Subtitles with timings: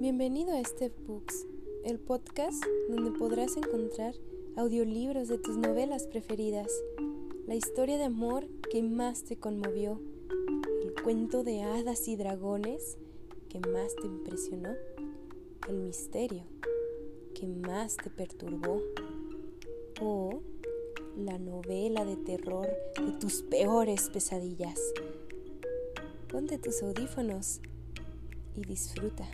[0.00, 1.44] Bienvenido a Step Books,
[1.84, 4.14] el podcast donde podrás encontrar
[4.54, 6.70] audiolibros de tus novelas preferidas,
[7.48, 10.00] la historia de amor que más te conmovió,
[10.84, 12.96] el cuento de hadas y dragones
[13.48, 14.76] que más te impresionó,
[15.68, 16.44] el misterio
[17.34, 18.80] que más te perturbó
[20.00, 20.42] o
[21.16, 22.68] la novela de terror
[23.04, 24.78] de tus peores pesadillas.
[26.28, 27.60] Ponte tus audífonos
[28.54, 29.28] y disfruta.